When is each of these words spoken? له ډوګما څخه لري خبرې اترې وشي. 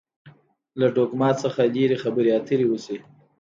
له 0.79 0.87
ډوګما 0.95 1.29
څخه 1.43 1.61
لري 1.75 1.97
خبرې 2.03 2.29
اترې 2.37 2.65
وشي. 2.67 2.97